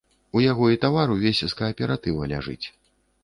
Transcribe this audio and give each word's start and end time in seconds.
У 0.37 0.41
яго 0.51 0.69
і 0.75 0.77
тавар 0.85 1.13
увесь 1.17 1.43
з 1.45 1.53
кааператыва 1.59 2.31
ляжыць. 2.35 2.61